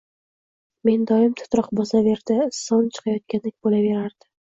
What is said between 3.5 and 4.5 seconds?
bo`laverardi